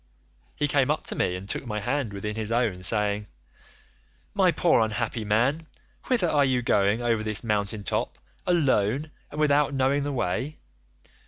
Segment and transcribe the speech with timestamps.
[0.55, 3.27] He came up to me and took my hand within his own, saying,
[4.33, 5.67] 'My poor unhappy man,
[6.05, 8.17] whither are you going over this mountain top,
[8.47, 10.57] alone and without knowing the way?